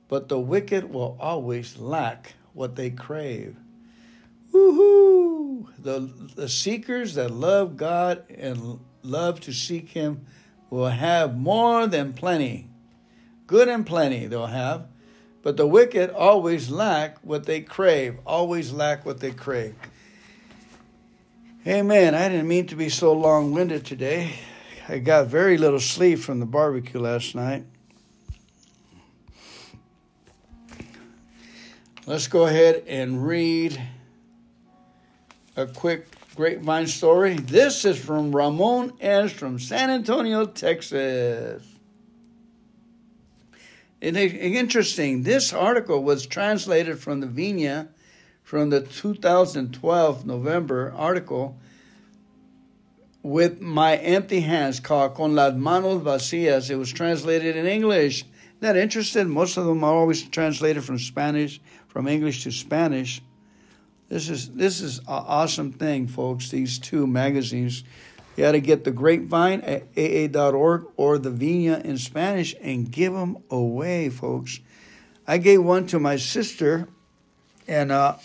[0.07, 3.55] but the wicked will always lack what they crave.
[4.51, 5.67] Woohoo!
[5.79, 5.99] The,
[6.35, 10.25] the seekers that love God and love to seek Him
[10.69, 12.67] will have more than plenty.
[13.47, 14.87] Good and plenty they'll have.
[15.43, 19.75] But the wicked always lack what they crave, always lack what they crave.
[21.67, 22.15] Amen.
[22.15, 24.35] I didn't mean to be so long winded today.
[24.87, 27.65] I got very little sleep from the barbecue last night.
[32.07, 33.81] Let's go ahead and read
[35.55, 37.35] a quick grapevine story.
[37.35, 39.31] This is from Ramon S.
[39.31, 41.63] from San Antonio, Texas.
[44.01, 47.89] And interesting, this article was translated from the Vina
[48.43, 51.57] from the 2012 November article
[53.23, 56.69] with my empty hands called Con las manos vacías.
[56.69, 58.21] It was translated in English.
[58.21, 59.29] Isn't that interesting?
[59.29, 63.21] Most of them are always translated from Spanish, from English to Spanish.
[64.09, 66.49] This is this is an awesome thing, folks.
[66.49, 67.83] These two magazines.
[68.35, 73.13] You got to get the Grapevine at AA.org or the Vina in Spanish and give
[73.13, 74.59] them away, folks.
[75.25, 76.89] I gave one to my sister,
[77.65, 78.17] and uh,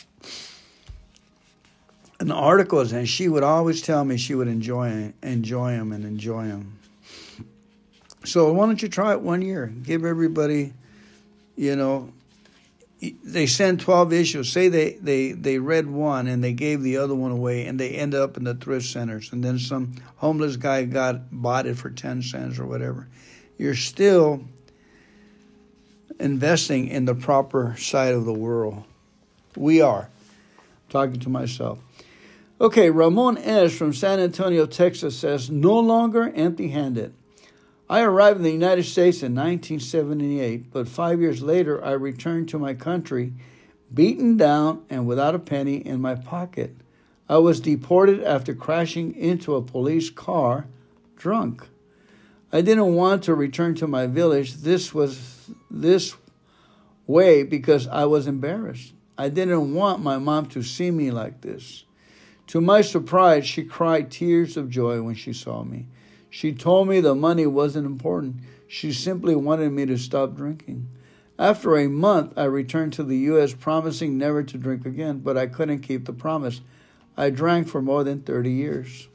[2.18, 6.46] an articles, and she would always tell me she would enjoy enjoy them and enjoy
[6.46, 6.78] them.
[8.24, 9.72] So why don't you try it one year?
[9.82, 10.74] Give everybody,
[11.56, 12.12] you know,
[13.00, 14.52] they send 12 issues.
[14.52, 17.90] Say they, they, they read one and they gave the other one away and they
[17.90, 19.32] end up in the thrift centers.
[19.32, 23.08] And then some homeless guy got bought it for 10 cents or whatever.
[23.56, 24.44] You're still
[26.18, 28.84] investing in the proper side of the world.
[29.56, 30.08] We are.
[30.90, 31.78] talking to myself.
[32.60, 33.74] Okay, Ramon S.
[33.74, 37.14] from San Antonio, Texas says, no longer empty handed.
[37.90, 42.58] I arrived in the United States in 1978, but five years later I returned to
[42.58, 43.32] my country
[43.92, 46.76] beaten down and without a penny in my pocket.
[47.28, 50.68] I was deported after crashing into a police car
[51.16, 51.66] drunk.
[52.52, 54.54] I didn't want to return to my village.
[54.54, 56.14] This was this
[57.08, 58.92] way because I was embarrassed.
[59.18, 61.86] I didn't want my mom to see me like this.
[62.48, 65.86] To my surprise, she cried tears of joy when she saw me.
[66.30, 68.36] She told me the money wasn't important.
[68.68, 70.88] She simply wanted me to stop drinking.
[71.38, 75.46] After a month, I returned to the U.S., promising never to drink again, but I
[75.46, 76.60] couldn't keep the promise.
[77.16, 79.08] I drank for more than 30 years.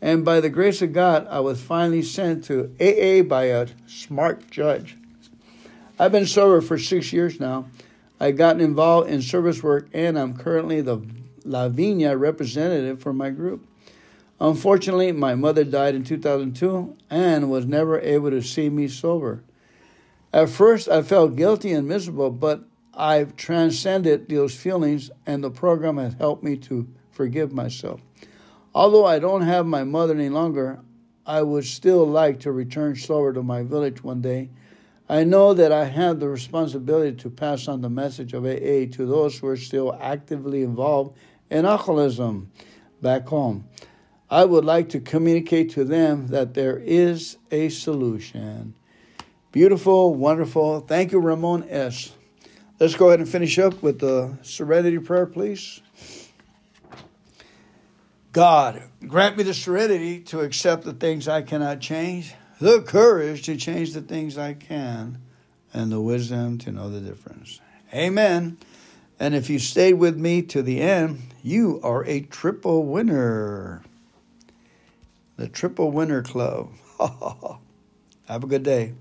[0.00, 4.50] And by the grace of God, I was finally sent to AA by a smart
[4.50, 4.96] judge.
[5.98, 7.66] I've been sober for six years now.
[8.18, 11.02] I've gotten involved in service work, and I'm currently the
[11.44, 13.66] La Vina representative for my group.
[14.40, 19.44] Unfortunately, my mother died in 2002 and was never able to see me sober.
[20.32, 22.64] At first, I felt guilty and miserable, but
[22.94, 28.00] I've transcended those feelings, and the program has helped me to forgive myself.
[28.74, 30.80] Although I don't have my mother any longer,
[31.26, 34.50] I would still like to return sober to my village one day.
[35.08, 39.06] I know that I have the responsibility to pass on the message of AA to
[39.06, 41.18] those who are still actively involved
[41.50, 42.50] in alcoholism
[43.02, 43.64] back home.
[44.30, 48.74] I would like to communicate to them that there is a solution.
[49.50, 50.80] Beautiful, wonderful.
[50.80, 52.12] Thank you, Ramon S.
[52.78, 55.80] Let's go ahead and finish up with the serenity prayer, please.
[58.32, 63.56] God, grant me the serenity to accept the things I cannot change, the courage to
[63.56, 65.20] change the things I can,
[65.74, 67.60] and the wisdom to know the difference.
[67.92, 68.58] Amen.
[69.18, 73.82] And if you stayed with me to the end, you are a triple winner.
[75.40, 76.70] The Triple Winner Club.
[78.28, 78.92] Have a good day.